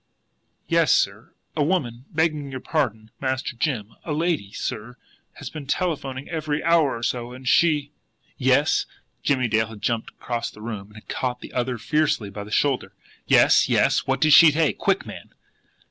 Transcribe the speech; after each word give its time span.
"Yes, 0.67 0.91
sir. 0.91 1.35
A 1.55 1.63
woman, 1.63 2.05
begging 2.09 2.49
your 2.49 2.59
pardon, 2.59 3.11
Master 3.19 3.55
Jim, 3.55 3.93
a 4.03 4.13
lady, 4.13 4.51
sir, 4.51 4.97
has 5.33 5.51
been 5.51 5.67
telephoning 5.67 6.27
every 6.27 6.63
hour 6.63 6.97
or 6.97 7.03
so, 7.03 7.33
and 7.33 7.47
she" 7.47 7.91
"YES!" 8.39 8.87
Jimmie 9.21 9.47
Dale 9.47 9.67
had 9.67 9.83
jumped 9.83 10.09
across 10.09 10.49
the 10.49 10.59
room 10.59 10.87
and 10.87 10.95
had 10.95 11.07
caught 11.07 11.41
the 11.41 11.53
other 11.53 11.77
fiercely 11.77 12.31
by 12.31 12.43
the 12.43 12.49
shoulder. 12.49 12.93
"Yes 13.27 13.69
yes! 13.69 14.07
What 14.07 14.21
did 14.21 14.33
she 14.33 14.49
say? 14.51 14.73
QUICK, 14.73 15.05
man!" 15.05 15.35